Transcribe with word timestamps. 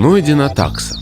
знойдзена 0.00 0.48
такса. 0.48 0.96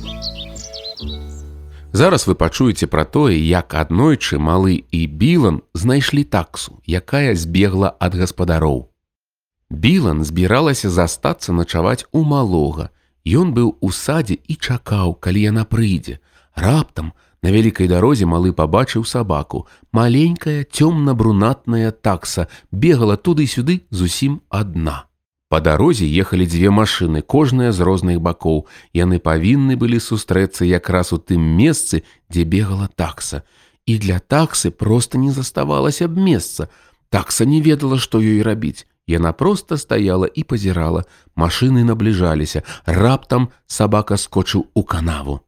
Зараз 1.93 2.27
вы 2.27 2.35
пачуеце 2.35 2.91
пра 2.91 3.05
тое, 3.07 3.39
як 3.39 3.79
аднойчы 3.79 4.43
малы 4.43 4.83
і 4.91 5.07
Білан 5.07 5.63
знайшлі 5.71 6.25
таксу, 6.27 6.83
якая 6.83 7.39
збегла 7.39 7.95
ад 8.03 8.19
гаспадароў. 8.19 8.91
Білан 9.71 10.25
збіралася 10.27 10.91
застацца 10.91 11.55
начаваць 11.55 12.11
у 12.11 12.27
малога. 12.27 12.91
Ён 13.23 13.55
быў 13.55 13.79
у 13.79 13.95
садзе 13.95 14.35
і 14.35 14.59
чакаў, 14.59 15.15
калі 15.15 15.47
яна 15.47 15.63
прыйдзе. 15.63 16.19
Раптам 16.59 17.15
на 17.39 17.55
вялікай 17.55 17.87
дарозе 17.87 18.27
малы 18.27 18.51
пабачыў 18.51 19.07
сабаку. 19.07 19.69
Маленькая 19.95 20.67
цёмна-брунатная 20.67 21.95
такса 21.95 22.51
бегала 22.73 23.15
туды-сюды 23.15 23.87
зусім 23.95 24.43
адна. 24.51 25.08
Па 25.49 25.61
дарозе 25.65 26.05
ехалі 26.05 26.45
дзве 26.45 26.69
машыны, 26.69 27.23
кожная 27.23 27.73
з 27.73 27.81
розных 27.81 28.21
бакоў. 28.21 28.67
Яны 28.93 29.17
павінны 29.17 29.81
былі 29.81 29.97
сустрэцца 29.97 30.69
якраз 30.69 31.13
у 31.17 31.19
тым 31.19 31.41
месцы, 31.41 32.05
дзе 32.29 32.45
бегала 32.45 32.89
такса. 32.93 33.43
І 33.89 33.97
для 33.97 34.21
таксы 34.21 34.71
проста 34.71 35.17
не 35.17 35.33
заставалася 35.33 36.09
б 36.09 36.21
месца. 36.21 36.69
Такса 37.09 37.49
не 37.49 37.65
ведала, 37.65 37.97
што 37.97 38.21
ёй 38.21 38.45
рабіць. 38.45 38.85
Яна 39.09 39.33
проста 39.33 39.81
стаяла 39.81 40.29
і 40.29 40.45
пазірала. 40.45 41.09
Машыны 41.33 41.81
набліжаліся. 41.81 42.63
Раптам 42.85 43.49
сабака 43.67 44.21
скочыў 44.21 44.69
у 44.75 44.83
канаву. 44.85 45.41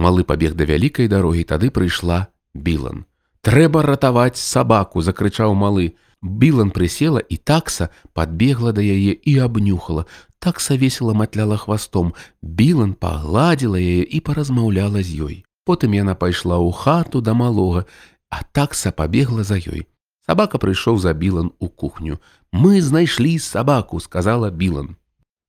Малы 0.00 0.24
пабег 0.24 0.56
да 0.56 0.64
вялікай 0.64 1.04
дарогі, 1.08 1.44
тады 1.44 1.68
прыйшла 1.68 2.32
Білан. 2.54 3.04
Трэба 3.44 3.84
ратаваць 3.84 4.40
сабаку, 4.40 5.04
закрычаў 5.04 5.52
малы. 5.52 6.00
Білан 6.24 6.70
прысела 6.72 7.20
і 7.20 7.36
такса 7.36 7.90
подбегла 8.16 8.72
да 8.72 8.80
яе 8.80 9.12
і 9.12 9.32
абнюхала. 9.44 10.06
Такса 10.40 10.76
весела 10.76 11.12
матляла 11.12 11.60
хвастом. 11.60 12.14
Білан 12.40 12.94
пагладзіла 12.96 13.76
яе 13.76 14.08
і 14.08 14.20
паразмаўляла 14.24 15.04
з 15.04 15.20
ёй. 15.20 15.36
Потым 15.68 15.92
яна 15.92 16.16
пайшла 16.16 16.56
ў 16.56 16.72
хату 16.72 17.20
да 17.20 17.36
малога, 17.36 17.84
а 18.32 18.40
такса 18.56 18.88
пабегла 18.88 19.44
за 19.44 19.60
ёй. 19.60 19.84
Сабака 20.24 20.56
прыйшоў 20.56 20.96
за 20.96 21.12
Білан 21.12 21.52
у 21.60 21.68
кухню. 21.68 22.16
Мы 22.56 22.80
знайшлі 22.80 23.36
сабаку, 23.38 24.00
сказала 24.00 24.48
Білан. 24.48 24.96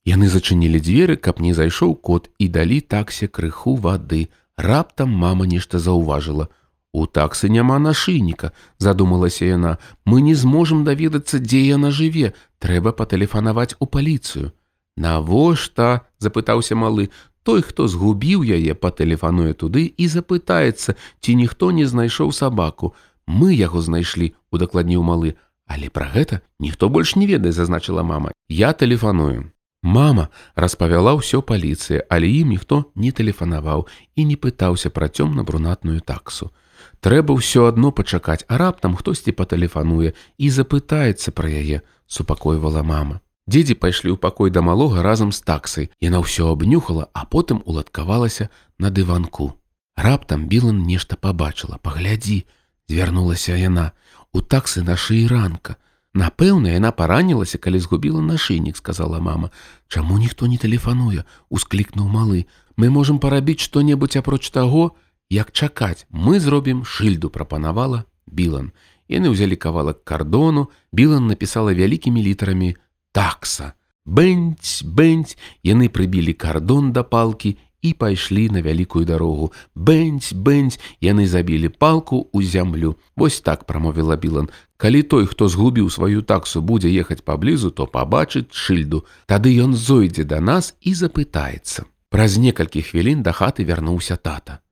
Яны 0.04 0.28
зачынілі 0.28 0.84
дзверы, 0.84 1.16
каб 1.16 1.40
не 1.40 1.56
зайшоў 1.56 1.96
кот 1.96 2.28
і 2.38 2.52
далі 2.52 2.84
таксе 2.84 3.32
крыху 3.32 3.80
вады. 3.80 4.28
Раптам 4.60 5.16
мама 5.16 5.48
нешта 5.48 5.80
заўважыла. 5.80 6.52
У 6.96 7.08
таксы 7.12 7.50
няма 7.52 7.76
нашыйніка, 7.84 8.54
задумалася 8.80 9.44
яна, 9.44 9.72
мы 10.08 10.22
не 10.24 10.34
зможам 10.34 10.86
даведацца, 10.88 11.42
дзе 11.44 11.60
яна 11.68 11.92
жыве, 11.92 12.32
трэба 12.64 12.94
патэлефанаваць 12.96 13.76
у 13.84 13.86
паліцыю. 13.96 14.54
Навошта, 14.96 16.08
запытаўся 16.24 16.80
малы, 16.80 17.10
той, 17.44 17.68
хто 17.68 17.90
згубіў 17.92 18.48
яе, 18.48 18.80
патэлефануе 18.80 19.52
туды 19.60 19.92
і 19.92 20.08
запытаецца, 20.08 20.96
ці 21.20 21.36
ніхто 21.36 21.76
не 21.76 21.84
знайшоў 21.84 22.32
сабаку. 22.32 22.96
Мы 23.28 23.60
яго 23.60 23.84
знайшлі, 23.84 24.32
удакладніў 24.56 25.04
малы, 25.04 25.36
але 25.68 25.92
пра 25.92 26.08
гэта 26.16 26.40
ніхто 26.64 26.88
больш 26.88 27.18
не 27.20 27.28
ведае, 27.28 27.52
зазначыла 27.52 28.08
мама. 28.08 28.32
Я 28.48 28.72
тэлефаную. 28.72 29.52
Мама 29.84 30.32
распавяла 30.56 31.20
ўсё 31.20 31.44
паліцыі, 31.44 32.08
але 32.08 32.32
ім 32.40 32.56
ніхто 32.56 32.86
не 32.96 33.12
тэлефанаваў 33.12 33.84
і 34.16 34.32
не 34.32 34.40
пытаўся 34.40 34.96
пра 34.96 35.12
цёмна-брунатную 35.12 36.00
таксу. 36.00 36.56
Трэба 37.00 37.36
ўсё 37.36 37.68
адно 37.70 37.92
пачакаць, 37.92 38.46
а 38.48 38.58
раптам 38.58 38.96
хтосьці 38.96 39.36
патэлефануе 39.36 40.14
і 40.38 40.50
запытаецца 40.50 41.32
пра 41.32 41.50
яе, 41.50 41.82
супакойвала 42.08 42.84
мама. 42.84 43.22
Дзедзі 43.46 43.78
пайшлі 43.78 44.10
ў 44.14 44.18
пакой 44.18 44.50
да 44.50 44.66
малога 44.66 45.06
разам 45.06 45.30
з 45.30 45.42
таксай. 45.46 45.94
Яна 46.02 46.26
ўсё 46.26 46.50
абнюхала, 46.50 47.14
а 47.14 47.30
потым 47.30 47.62
уладкавалася 47.66 48.50
на 48.82 48.90
дыванку. 48.90 49.62
Раптам 49.96 50.50
Білан 50.50 50.82
нешта 50.90 51.16
пабачыла, 51.16 51.78
паглядзі, 51.78 52.46
звярнулася 52.90 53.54
яна. 53.54 53.94
У 54.34 54.42
таксы 54.42 54.82
на 54.82 54.98
шыі 54.98 55.30
ранка. 55.30 55.78
Напэўна, 56.16 56.74
яна 56.74 56.90
паранілася, 56.92 57.62
калі 57.62 57.80
згубіла 57.80 58.24
нашыйнік, 58.26 58.76
сказала 58.80 59.20
мама. 59.20 59.52
Чаму 59.88 60.18
ніхто 60.18 60.48
не 60.48 60.58
тэлефануе, 60.58 61.24
усклікнуў 61.54 62.10
малы. 62.10 62.48
Мы 62.76 62.90
можам 62.90 63.20
парабіць 63.20 63.62
што-небудзь 63.62 64.18
апроч 64.20 64.50
таго, 64.50 64.96
Як 65.36 65.52
чакаць, 65.52 66.08
мы 66.12 66.40
зробім 66.40 66.86
шыльду 66.88 67.28
прапанавала 67.28 68.06
Білан. 68.24 68.72
Яны 69.12 69.36
ўзялі 69.36 69.60
кавалак 69.60 70.00
кардону, 70.08 70.72
Білан 70.96 71.28
напісала 71.28 71.76
вялікімі 71.76 72.24
літарамі 72.24 72.70
такса. 73.12 73.74
Бэнць, 74.08 74.88
бэнць, 74.88 75.36
яны 75.60 75.92
прыбілі 75.92 76.32
кардон 76.40 76.96
да 76.96 77.04
палкі 77.04 77.58
і 77.84 77.92
пайшлі 78.00 78.48
на 78.56 78.64
вялікую 78.64 79.04
дарогу. 79.04 79.52
Бэнць, 79.76 80.32
бэнць, 80.32 80.80
яны 81.04 81.28
забілі 81.28 81.68
палку 81.68 82.32
ў 82.32 82.48
зямлю. 82.48 82.96
Вось 83.20 83.44
так 83.44 83.68
прамовіла 83.68 84.16
Білан. 84.16 84.48
Калі 84.80 85.04
той, 85.04 85.28
хто 85.28 85.52
згубіў 85.52 85.92
сваю 85.92 86.24
таксу, 86.24 86.64
будзе 86.64 86.88
ехаць 86.88 87.26
паблізу, 87.28 87.76
то 87.76 87.92
пабачыць 87.92 88.56
шыльду. 88.56 89.04
Тады 89.28 89.52
ён 89.60 89.76
зойдзе 89.76 90.24
да 90.24 90.40
нас 90.40 90.80
і 90.80 90.96
запытаецца. 90.96 91.92
Праз 92.08 92.40
некалькі 92.40 92.88
хвілін 92.88 93.20
да 93.20 93.36
хаты 93.36 93.68
вярнуўся 93.68 94.16
тата. 94.16 94.64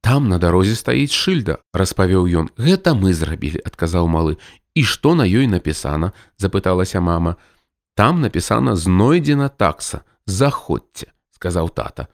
Там 0.00 0.28
на 0.28 0.38
дарозе 0.38 0.76
стаіць 0.78 1.12
шыльда, 1.12 1.58
распавёў 1.74 2.30
ён. 2.30 2.46
Гэта 2.54 2.94
мы 2.94 3.12
зрабілі, 3.12 3.58
адказаў 3.66 4.06
малы. 4.06 4.38
І 4.74 4.84
што 4.86 5.14
на 5.18 5.26
ёй 5.26 5.50
напісана, 5.50 6.12
запыталася 6.38 7.00
мама. 7.02 7.36
Там 7.98 8.20
напісана 8.22 8.76
знойдзена 8.76 9.48
такса, 9.48 10.06
заходзьце, 10.26 11.10
сказаў 11.34 11.74
тата. 11.74 12.06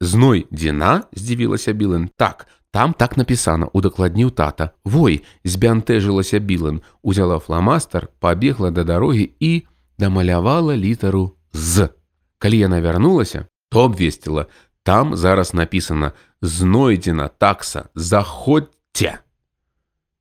Знойдзена, 0.00 1.06
здзівілася 1.14 1.72
Білен. 1.72 2.10
Так, 2.16 2.48
там 2.70 2.92
так 2.92 3.16
напісана, 3.16 3.70
удакладніў 3.72 4.34
тата. 4.34 4.74
Вой, 4.84 5.22
збянтэжылася 5.44 6.42
Білен, 6.42 6.82
узяла 7.02 7.38
фламастер, 7.38 8.08
пабегла 8.18 8.70
да 8.70 8.82
дарогі 8.82 9.30
і 9.38 9.62
дамалявала 9.98 10.76
літару 10.76 11.38
з. 11.52 11.88
Калі 12.38 12.58
яна 12.58 12.80
вярнулася, 12.82 13.46
то 13.70 13.84
абвесціла, 13.84 14.46
Там 14.88 15.16
зараз 15.16 15.54
написано 15.54 16.12
знойдзена 16.42 17.28
такса 17.28 17.88
заходзьце. 17.94 19.18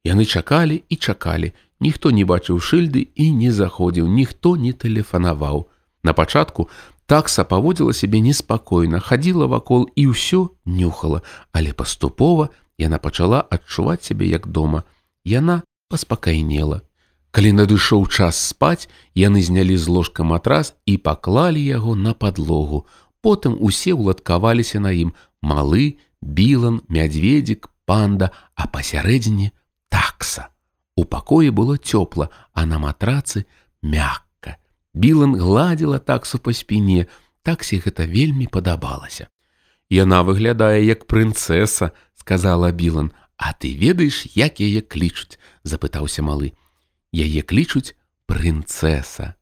Яны 0.03 0.25
чакалі 0.25 0.83
і 0.89 0.95
чакалі. 0.95 1.53
Ніхто 1.79 2.09
не 2.09 2.25
бачыў 2.25 2.57
шыльды 2.57 3.05
і 3.13 3.31
не 3.31 3.51
заходзіў, 3.51 4.07
ніхто 4.09 4.55
не 4.57 4.73
тэлефанаваў. 4.73 5.69
На 6.03 6.13
пачатку 6.13 6.69
такса 7.05 7.43
паводзіла 7.43 7.93
сябе 7.93 8.19
неспакойна, 8.19 8.99
хадзіла 8.99 9.45
вакол 9.45 9.85
і 9.95 10.09
ўсё 10.09 10.57
нюхала, 10.65 11.21
але 11.53 11.73
паступова 11.73 12.49
яна 12.81 12.97
пачала 12.97 13.45
адчуваць 13.45 14.09
сябе 14.09 14.25
як 14.25 14.47
дома. 14.47 14.83
Яна 15.21 15.61
паспакайнела. 15.89 16.81
Калі 17.31 17.51
надышоў 17.53 18.07
час 18.09 18.39
спаць, 18.41 18.89
яны 19.13 19.43
знялі 19.45 19.77
з 19.77 19.85
ложка 19.87 20.23
матрас 20.23 20.73
і 20.89 20.97
паклалі 20.97 21.61
яго 21.61 21.93
на 21.93 22.17
падлогу. 22.17 22.87
Потым 23.21 23.57
усе 23.59 23.93
ўладкаваліся 23.93 24.81
на 24.81 24.89
ім 24.89 25.13
малы, 25.45 26.01
білан, 26.21 26.81
мядзведзік, 26.87 27.69
панда, 27.85 28.31
а 28.55 28.67
пасярэдзіне 28.67 29.51
такса. 29.89 30.49
У 30.95 31.05
пакоі 31.05 31.49
было 31.49 31.77
цёпла, 31.77 32.29
а 32.53 32.65
на 32.65 32.79
матрацы 32.79 33.45
мякка. 33.81 34.57
Білан 34.93 35.37
гладзіла 35.37 35.99
таксу 35.99 36.39
па 36.39 36.53
спіне, 36.53 37.07
таксі 37.43 37.79
гэта 37.79 38.09
вельмі 38.09 38.47
падабалася. 38.47 39.29
Яна 39.89 40.23
выглядае 40.23 40.83
як 40.83 41.07
прынцэса, 41.07 41.93
сказала 42.17 42.71
Білан, 42.71 43.13
А 43.37 43.53
ты 43.53 43.77
ведаеш, 43.77 44.25
як 44.33 44.59
яе 44.59 44.81
клічуць, 44.81 45.37
запытаўся 45.63 46.25
малы. 46.25 46.57
Яе 47.13 47.45
клічуць 47.45 47.93
прынцэса. 48.25 49.37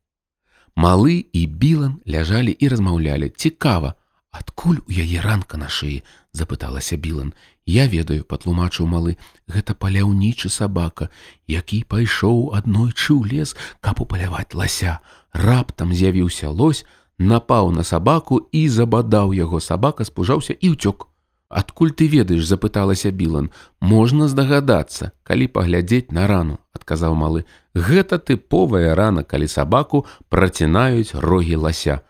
Малы 0.76 1.24
і 1.32 1.48
Білан 1.48 2.04
ляжалі 2.04 2.52
і 2.52 2.68
размаўлялі 2.68 3.32
цікава, 3.32 3.96
адкуль 4.36 4.84
у 4.84 4.92
яе 4.92 5.24
ранка 5.24 5.56
на 5.56 5.72
шыі 5.72 6.04
запыталася 6.36 6.98
Білан. 6.98 7.34
Я 7.66 7.88
ведаю, 7.88 8.28
патлумачыў 8.28 8.86
малы, 8.86 9.18
гэта 9.48 9.74
паляўнічы 9.74 10.52
сабака, 10.52 11.10
які 11.48 11.82
пайшоў 11.88 12.54
аднойчы 12.54 13.16
ў 13.16 13.24
лес, 13.32 13.56
каб 13.82 14.04
упаляваць 14.04 14.54
лася. 14.54 15.00
Раптам 15.34 15.96
з'явіўся 15.96 16.52
лось, 16.52 16.86
напаў 17.18 17.72
на 17.72 17.84
сабаку 17.84 18.44
і 18.52 18.68
забадаў 18.70 19.34
яго 19.34 19.64
сабака 19.64 20.06
спужаўся 20.06 20.54
і 20.54 20.76
ўцёк. 20.76 21.10
Адкуль 21.50 21.94
ты 21.94 22.08
ведаеш, 22.08 22.46
запыталася 22.46 23.12
Білан, 23.12 23.52
можна 23.80 24.28
здагадацца, 24.28 25.12
калі 25.24 25.48
паглядзець 25.48 26.12
на 26.12 26.26
рану, 26.28 26.58
адказаў 26.74 27.16
малы. 27.16 27.46
Гэта 27.76 28.18
тыповая 28.18 28.96
рана, 28.96 29.24
калі 29.24 29.48
сабаку 29.48 30.06
працінаюць 30.30 31.14
рогі 31.14 31.56
лася. 31.56 32.02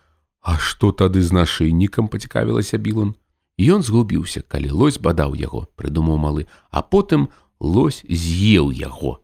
А 0.42 0.58
што 0.58 0.92
тады 0.92 1.22
з 1.22 1.36
нашыйнікам 1.36 2.08
пацікавілася 2.08 2.78
Білан? 2.78 3.16
Ён 3.60 3.84
згубіўся, 3.84 4.42
калі 4.42 4.72
лось 4.72 5.00
бадаў 5.00 5.36
яго, 5.40 5.68
прыдумаў 5.80 6.18
малы, 6.20 6.48
а 6.72 6.82
потым 6.82 7.30
лось 7.60 8.04
з'еў 8.08 8.72
яго. 8.72 9.22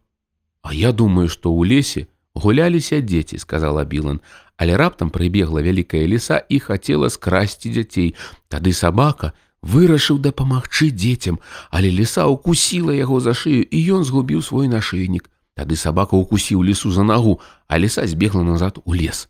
А 0.62 0.74
я 0.74 0.92
думаю, 0.92 1.28
што 1.28 1.52
ў 1.52 1.68
лесе 1.68 2.08
гуляліся 2.36 3.02
дзеці 3.02 3.38
сказала 3.38 3.84
білан. 3.84 4.22
Але 4.62 4.78
раптам 4.78 5.10
прыбегла 5.10 5.60
вялікая 5.66 6.06
ліса 6.06 6.38
і 6.38 6.60
хацела 6.60 7.10
скрасці 7.10 7.74
дзяцей. 7.74 8.16
Тады 8.48 8.72
сабака 8.72 9.34
вырашыў 9.62 10.18
дапамагчы 10.18 10.90
дзецям 10.90 11.38
але 11.70 11.90
ліса 11.94 12.26
укусіла 12.26 12.94
яго 12.98 13.20
за 13.22 13.34
шыю 13.38 13.62
і 13.62 13.78
ён 13.98 14.04
згубіў 14.04 14.42
свой 14.42 14.68
нашыйнік 14.68 15.30
тады 15.54 15.78
сабака 15.78 16.18
укусіў 16.18 16.66
лісу 16.66 16.92
за 16.92 17.06
нагу 17.06 17.40
а 17.68 17.78
ліса 17.78 18.08
збегла 18.10 18.42
назад 18.42 18.82
у 18.86 18.98
лес 18.98 19.30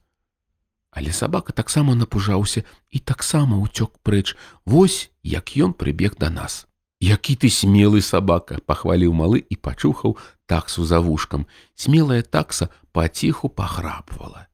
але 0.92 1.12
сабака 1.12 1.54
таксама 1.54 1.96
напужаўся 1.96 2.64
і 2.92 3.00
таксама 3.00 3.56
ўцёк 3.64 4.04
прэч. 4.04 4.36
Вось 4.66 5.12
як 5.24 5.56
ён 5.56 5.72
прыбег 5.74 6.20
да 6.20 6.30
нас. 6.30 6.68
Які 7.00 7.36
ты 7.36 7.50
смелы 7.50 8.04
сабака 8.04 8.60
пахваліў 8.62 9.16
малы 9.16 9.40
і 9.40 9.56
пачухаў 9.56 10.20
таксу 10.46 10.86
за 10.86 11.00
вушкам. 11.00 11.48
Смелая 11.76 12.22
такса 12.22 12.70
паціху 12.92 13.50
пахрапвала. 13.50 14.48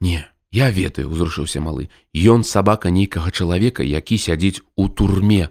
Не 0.00 0.24
я 0.54 0.70
ведаю 0.70 1.10
узрушыўся 1.10 1.58
малы 1.60 1.90
ён 2.14 2.46
сабака 2.46 2.94
нейкага 2.94 3.34
чалавека 3.34 3.82
які 3.82 4.16
сядзіць 4.16 4.62
у 4.78 4.88
турме. 4.88 5.50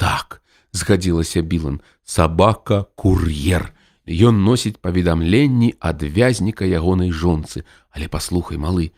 Так 0.00 0.40
згадзілася 0.72 1.44
білан 1.44 1.80
сабака 2.02 2.88
кур'ер. 2.96 3.76
Ён 4.08 4.42
носіць 4.42 4.80
паведамленні 4.82 5.76
ад 5.78 6.02
вязніка 6.02 6.64
ягонай 6.64 7.12
жонцы. 7.12 7.62
Але 7.92 8.08
паслухай 8.08 8.58
малы 8.58 8.90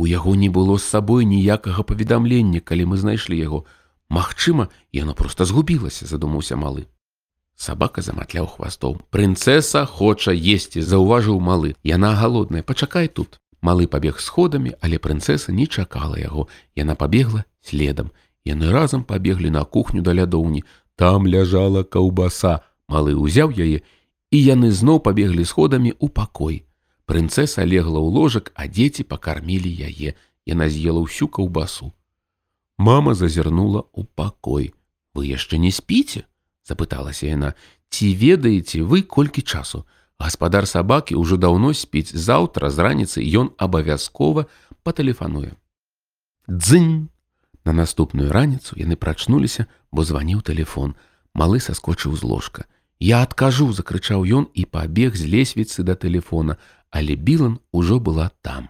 У 0.00 0.06
яго 0.06 0.32
не 0.34 0.48
было 0.48 0.78
з 0.78 0.84
сабой 0.88 1.26
ніякага 1.28 1.82
паведамлення, 1.84 2.60
калі 2.64 2.84
мы 2.88 2.96
знайшлі 2.96 3.36
яго. 3.36 3.58
Магчыма, 4.08 4.72
яно 4.96 5.12
проста 5.12 5.44
згубілася, 5.44 6.06
задумаўся 6.08 6.56
малы. 6.56 6.86
Сабака 7.52 8.00
заматляў 8.00 8.48
хвастом. 8.48 9.04
Прынцэса 9.12 9.84
хоча 9.84 10.32
есці, 10.32 10.80
заўважыў 10.80 11.36
малы. 11.36 11.76
Яна 11.84 12.14
галодная, 12.16 12.62
пачакай 12.62 13.12
тут. 13.12 13.44
Малы 13.60 13.84
пабег 13.84 14.24
сходамі, 14.24 14.72
але 14.80 14.96
прынцэса 14.96 15.52
не 15.52 15.68
чакала 15.68 16.16
яго. 16.16 16.48
Яна 16.72 16.96
пабегла 16.96 17.44
следам. 17.60 18.08
Яны 18.48 18.72
разам 18.72 19.04
пабеглі 19.04 19.52
на 19.52 19.68
кухню 19.68 20.00
да 20.00 20.16
лядоўні. 20.16 20.64
Там 20.96 21.28
ляжала 21.28 21.84
каўбаса. 21.84 22.64
Малы 22.88 23.12
ўзяў 23.20 23.52
яе, 23.52 23.84
і 24.32 24.38
яны 24.40 24.72
зноў 24.72 25.04
пабеглі 25.04 25.44
сходамі 25.44 25.92
ў 25.92 26.08
пакой. 26.08 26.64
Прынцэса 27.10 27.66
легла 27.66 27.98
ў 27.98 28.06
ложак, 28.14 28.54
а 28.54 28.70
дзеці 28.70 29.02
пакармілі 29.02 29.66
яе. 29.66 30.14
Яна 30.46 30.70
з'ела 30.70 31.02
ўсю 31.02 31.26
каўбасу. 31.26 31.90
Мама 32.78 33.18
зазірнула 33.18 33.82
ў 33.90 34.06
пакой. 34.14 34.70
Вы 35.18 35.26
яшчэ 35.34 35.58
не 35.58 35.74
спіце? 35.74 36.22
запыталася 36.62 37.26
яна. 37.26 37.58
Ці 37.90 38.14
ведаеце 38.14 38.86
вы 38.86 39.02
колькі 39.02 39.42
часу? 39.42 39.82
Гаспадар 40.22 40.70
сабакі 40.70 41.18
ўжо 41.18 41.34
даўно 41.34 41.74
спіць 41.74 42.14
заўтра 42.14 42.70
з 42.70 42.78
раніцы 42.78 43.26
ён 43.26 43.50
абавязкова 43.58 44.46
патэлефануе. 44.86 45.58
Дзынь! 46.46 47.10
На 47.66 47.74
наступную 47.74 48.30
раніцу 48.30 48.78
яны 48.78 48.94
прачнуліся, 48.94 49.66
бо 49.90 50.06
званіў 50.06 50.46
телефон. 50.46 50.94
Малы 51.34 51.58
саскочыў 51.58 52.14
з 52.14 52.22
ложка. 52.22 52.70
Я 53.00 53.24
адкажу, 53.24 53.72
закрычаў 53.72 54.28
ён 54.28 54.44
і 54.52 54.68
пабег 54.68 55.16
з 55.16 55.24
лесвіцы 55.24 55.82
да 55.82 55.96
телефона, 55.96 56.60
але 56.90 57.14
Білан 57.14 57.58
ужо 57.72 57.98
была 57.98 58.30
там. 58.42 58.68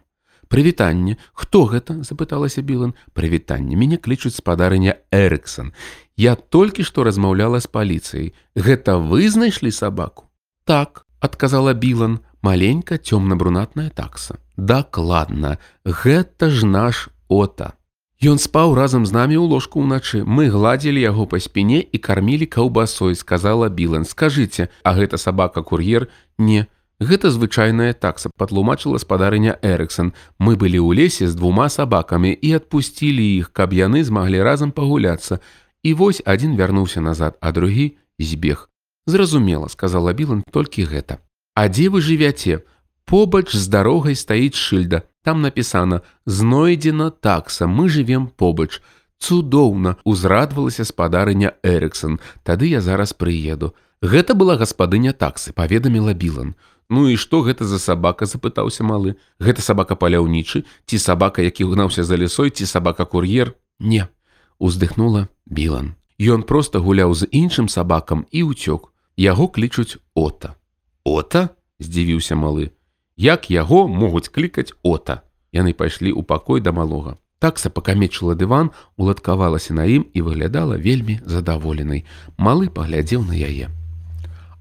Прывітанне, 0.50 1.14
хто 1.32 1.64
гэта 1.70 2.02
запыталася 2.02 2.62
Білан, 2.62 2.94
прывітанне 3.14 3.78
мяне 3.78 3.98
клічуць 4.02 4.34
спадарыня 4.34 4.98
Эрыксон. 5.14 5.70
Я 6.18 6.34
толькі 6.34 6.82
што 6.82 7.06
размаўляла 7.06 7.60
з 7.62 7.70
паліцыяй. 7.70 8.34
Гэта 8.58 8.98
вы 8.98 9.30
знайшлі 9.30 9.70
сабаку. 9.70 10.26
Так, 10.66 11.06
адказала 11.20 11.72
Білан, 11.72 12.18
маленька 12.42 12.98
цёмна-брунатная 12.98 13.90
такса. 13.94 14.42
Дакладна, 14.56 15.58
гэта 15.84 16.50
ж 16.50 16.66
наш 16.66 17.08
ота. 17.28 17.78
Ён 18.20 18.36
спаў 18.36 18.74
разам 18.74 19.06
з 19.06 19.14
намі 19.16 19.38
ў 19.40 19.46
ложку 19.48 19.80
ўначы. 19.80 20.26
Мы 20.26 20.50
гладзілі 20.52 21.00
яго 21.00 21.24
па 21.24 21.40
спіне 21.40 21.80
і 21.80 21.96
кармілі 21.96 22.44
каўбасой, 22.44 23.14
сказала 23.16 23.70
Білан. 23.70 24.04
Скажыце, 24.04 24.68
а 24.84 24.98
гэта 24.98 25.16
сабака 25.16 25.62
кур'ер 25.62 26.10
не, 26.36 26.66
Гэта 27.00 27.30
звычайная 27.30 27.94
такса 27.94 28.28
патлумачыла 28.36 28.98
спадарыня 29.00 29.56
Эрыксон. 29.64 30.12
Мы 30.36 30.60
былі 30.60 30.84
ў 30.84 31.00
лесе 31.00 31.32
з 31.32 31.34
двума 31.34 31.72
сабакамі 31.72 32.28
і 32.28 32.60
адпусцілі 32.60 33.24
іх, 33.40 33.56
каб 33.56 33.72
яны 33.72 34.04
змаглі 34.04 34.44
разам 34.44 34.68
пагуляцца. 34.68 35.40
І 35.80 35.96
вось 35.96 36.20
адзін 36.28 36.60
вярнуўся 36.60 37.00
назад, 37.00 37.40
а 37.40 37.56
другі 37.56 37.96
збег. 38.20 38.68
Зразумела, 39.08 39.72
сказала 39.72 40.12
Білан 40.12 40.44
толькі 40.52 40.84
гэта. 40.84 41.24
А 41.56 41.72
дзе 41.72 41.88
вы 41.88 42.04
жывяце? 42.04 42.68
Побач 43.08 43.56
з 43.56 43.64
дарогай 43.72 44.12
стаіць 44.12 44.60
шыльда. 44.60 45.08
Там 45.24 45.40
напісана: 45.40 46.04
знойдзена 46.26 47.10
такса, 47.10 47.64
мы 47.66 47.88
жывем 47.88 48.28
побач. 48.28 48.84
Цудоўна 49.18 49.96
узрадвалася 50.04 50.84
спадарыня 50.84 51.56
Эрыксон. 51.64 52.20
Тады 52.44 52.68
я 52.68 52.84
зараз 52.84 53.16
прыеду. 53.16 53.72
Гэта 54.04 54.36
была 54.36 54.56
гаспадыня 54.60 55.12
таксы, 55.12 55.52
паведаміла 55.52 56.12
Білан. 56.12 56.56
Ну 56.90 57.06
і 57.08 57.14
што 57.14 57.46
гэта 57.46 57.64
за 57.70 57.78
сабака 57.78 58.26
запытаўся 58.26 58.82
малы. 58.82 59.14
Гэта 59.38 59.62
сабака 59.62 59.94
паляўнічы 59.94 60.66
ці 60.90 60.98
сабака 60.98 61.42
які 61.42 61.70
гнаўся 61.70 62.02
за 62.02 62.18
лесой 62.18 62.50
ці 62.50 62.66
сабака 62.66 63.06
кур'ер? 63.06 63.54
Не 63.78 64.10
уздыхнула 64.58 65.30
білан. 65.46 65.94
Ён 66.18 66.42
просто 66.42 66.82
гуляў 66.82 67.14
з 67.14 67.30
іншым 67.30 67.70
сабакам 67.70 68.26
і 68.34 68.42
ўцёк. 68.50 68.90
Яго 69.16 69.48
клічуць 69.48 70.02
ота. 70.14 70.58
Ота? 71.06 71.54
здзівіўся 71.78 72.34
малы. 72.34 72.74
Як 73.16 73.50
яго 73.50 73.86
могуць 73.88 74.28
клікаць 74.28 74.74
ота? 74.82 75.22
Яны 75.54 75.72
пайшлі 75.72 76.10
ў 76.10 76.26
пакой 76.26 76.60
да 76.60 76.74
малога. 76.74 77.16
Такса 77.38 77.70
пакамечыла 77.70 78.34
дыван 78.34 78.74
уладкавалася 78.98 79.78
на 79.78 79.86
ім 79.86 80.10
і 80.12 80.26
выглядала 80.26 80.74
вельмі 80.74 81.22
задаволенай. 81.24 82.04
Малы 82.36 82.68
паглядзеў 82.68 83.24
на 83.24 83.38
яе 83.38 83.70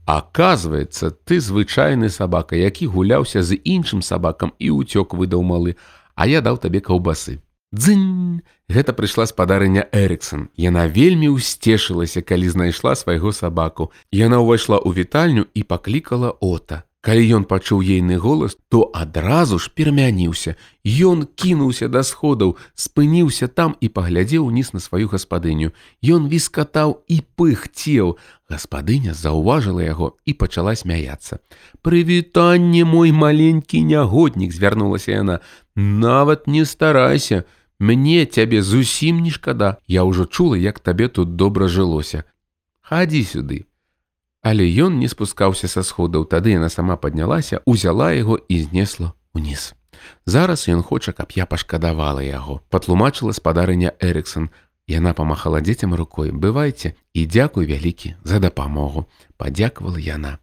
Аказваецца, 0.10 1.12
ты 1.12 1.38
звычайны 1.38 2.10
сабака, 2.10 2.56
які 2.58 2.88
гуляўся 2.90 3.44
з 3.46 3.54
іншым 3.62 4.02
сабакам 4.02 4.58
і 4.58 4.74
ўцёк 4.82 5.14
выдаў 5.14 5.46
малы, 5.46 5.78
а 6.18 6.26
я 6.26 6.42
даў 6.42 6.58
табе 6.58 6.82
каўбасы. 6.82 7.46
Дзынь! 7.70 8.42
Гэта 8.74 8.98
прыйшла 8.98 9.30
спадарыня 9.30 9.86
Эрыксон. 9.94 10.50
Яна 10.58 10.90
вельмі 10.90 11.30
ўсцешылася, 11.38 12.26
калі 12.26 12.50
знайшла 12.50 12.98
свайго 12.98 13.30
сабаку. 13.30 13.94
Яна 14.10 14.42
ўвайшла 14.42 14.82
ў 14.82 14.98
вітальню 14.98 15.46
і 15.54 15.62
паклікала 15.62 16.34
ота. 16.42 16.89
Калі 17.00 17.24
ён 17.32 17.44
пачуў 17.48 17.80
ейны 17.80 18.20
голас, 18.20 18.58
то 18.68 18.92
адразу 18.94 19.56
ж 19.56 19.72
перамяніўся. 19.72 20.56
Ён 20.84 21.24
кінуўся 21.32 21.88
да 21.88 22.04
сходаў, 22.04 22.58
спыніўся 22.76 23.48
там 23.48 23.78
і 23.80 23.88
паглядзеў 23.88 24.52
уніз 24.52 24.74
на 24.76 24.84
сваю 24.84 25.08
гаспадыню. 25.08 25.72
Ён 26.04 26.28
віскатаў 26.28 27.00
і 27.08 27.24
пыхцеў. 27.40 28.20
Гаспадыня 28.52 29.16
заўважыла 29.16 29.80
яго 29.80 30.20
і 30.28 30.36
пачала 30.36 30.76
смяяцца. 30.76 31.40
Прывітанне 31.80 32.84
мой 32.84 33.16
маленькі 33.16 33.80
нягоднік 33.80 34.52
звярнулася 34.52 35.24
яна. 35.24 35.40
Нават 35.76 36.52
не 36.52 36.66
старайся, 36.66 37.48
Мне 37.80 38.26
цябе 38.26 38.62
зусім 38.62 39.24
не 39.24 39.32
шкада. 39.32 39.78
Я 39.88 40.04
ўжо 40.04 40.26
чула, 40.28 40.60
як 40.60 40.80
табе 40.84 41.08
тут 41.08 41.40
добра 41.40 41.72
жылося. 41.72 42.28
Хадзі 42.84 43.24
сюды, 43.24 43.69
Але 44.42 44.64
ён 44.64 45.00
не 45.00 45.08
спускаўся 45.12 45.68
са 45.68 45.84
сходаў, 45.84 46.24
тады 46.24 46.56
яна 46.56 46.70
сама 46.70 46.96
паднялася, 46.96 47.60
узяла 47.66 48.12
яго 48.16 48.40
і 48.48 48.64
знесла 48.64 49.12
ўніз. 49.36 49.76
Зараз 50.26 50.68
ён 50.72 50.82
хоча, 50.82 51.12
каб 51.12 51.36
я 51.36 51.46
пашкадавала 51.46 52.24
яго, 52.24 52.64
патлумачыла 52.70 53.36
спадарыня 53.36 53.94
Эрыксон. 54.00 54.50
Яна 54.90 55.14
памахала 55.14 55.62
дзецям 55.62 55.94
рукой, 55.94 56.32
бывайце 56.32 56.96
і 57.14 57.26
дзякуй 57.28 57.70
вялікі 57.70 58.16
за 58.24 58.40
дапамогу, 58.40 59.06
падзякавала 59.38 60.00
яна. 60.02 60.40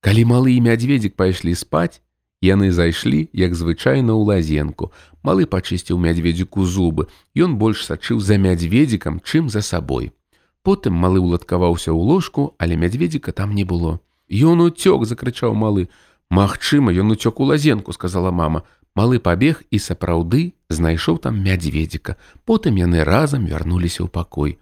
Калі 0.00 0.24
малы 0.24 0.54
і 0.56 0.62
мядзведзік 0.64 1.18
пайшлі 1.18 1.52
спаць, 1.52 2.00
яны 2.40 2.70
зайшлі, 2.72 3.28
як 3.34 3.52
звычайна 3.54 4.14
ў 4.14 4.22
лазенку. 4.24 4.94
Малы 5.26 5.44
пачысціў 5.44 5.98
мядзведзіку 5.98 6.64
зубы. 6.64 7.10
Ён 7.34 7.58
больш 7.58 7.84
сачыў 7.84 8.22
за 8.22 8.38
мядзведзікам, 8.38 9.20
чым 9.20 9.50
за 9.50 9.60
сабой. 9.60 10.14
Потым 10.62 10.94
малы 10.94 11.22
ўладкаваўся 11.22 11.90
ў 11.94 12.00
ложку, 12.00 12.54
але 12.58 12.76
мядзведзіка 12.76 13.32
там 13.32 13.54
не 13.54 13.64
было. 13.64 14.00
Ён 14.28 14.60
уцёк 14.60 15.06
закрычаў 15.06 15.54
малы. 15.54 15.88
Магчыма, 16.30 16.92
ён 16.92 17.16
уцёк 17.16 17.40
у 17.40 17.44
лазенку, 17.48 17.92
сказала 17.92 18.30
мама. 18.30 18.64
Малы 18.94 19.18
пабег 19.18 19.62
і 19.70 19.78
сапраўды 19.78 20.52
знайшоў 20.68 21.18
там 21.18 21.40
мядзведзіка. 21.40 22.16
Потым 22.44 22.76
яны 22.76 23.04
разам 23.04 23.46
вярнуліся 23.46 24.04
ў 24.04 24.08
пакой. 24.10 24.58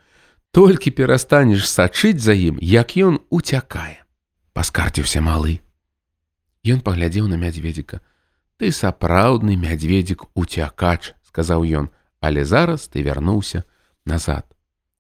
Толькі 0.53 0.91
перастанеш 0.91 1.69
сачыць 1.69 2.21
за 2.23 2.33
ім, 2.33 2.57
як 2.61 2.97
ён 2.97 3.21
уцякае. 3.29 4.05
Паскарціўся 4.53 5.21
малы. 5.21 5.61
Ён 6.65 6.81
паглядзеў 6.81 7.29
на 7.29 7.37
мядзведзіка. 7.37 8.01
Ты 8.57 8.73
сапраўдны 8.73 9.57
мядзведзік 9.61 10.33
уцякач, 10.33 11.13
сказаў 11.29 11.65
ён, 11.65 11.87
але 12.21 12.45
зараз 12.49 12.89
ты 12.89 13.05
вярнуўся 13.05 13.65
назад. 14.07 14.49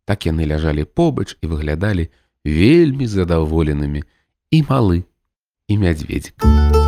Так 0.06 0.26
яны 0.30 0.46
ляжалі 0.46 0.86
побач 0.86 1.34
і 1.42 1.50
выглядалі 1.50 2.08
вельмі 2.46 3.10
задаволенымі 3.10 4.06
і 4.54 4.58
малы 4.70 5.02
і 5.66 5.75
мядзведзік. 5.82 6.86